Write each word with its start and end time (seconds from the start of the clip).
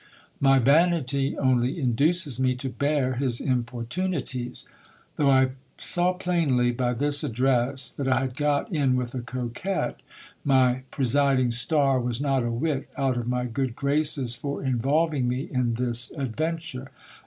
My 0.39 0.57
vanity 0.57 1.37
only 1.37 1.79
induces 1.79 2.39
me 2.39 2.55
to 2.55 2.69
bear 2.71 3.17
his 3.17 3.39
importunities. 3.39 4.67
Though 5.15 5.29
I 5.29 5.49
saw 5.77 6.13
plainly, 6.13 6.71
by 6.71 6.93
this 6.93 7.23
address, 7.23 7.91
that 7.91 8.07
I 8.07 8.21
had 8.21 8.35
got 8.35 8.73
in 8.73 8.95
with 8.95 9.13
a 9.13 9.21
coquet, 9.21 9.97
my 10.43 10.81
presiding 10.89 11.51
star 11.51 11.99
was 11.99 12.19
not 12.19 12.41
a 12.41 12.49
whit 12.49 12.89
out 12.97 13.15
of 13.15 13.27
my 13.27 13.45
good 13.45 13.75
graces 13.75 14.35
for 14.35 14.63
involving 14.63 15.27
me 15.29 15.41
in 15.51 15.75
this 15.75 16.09
adventure. 16.09 16.89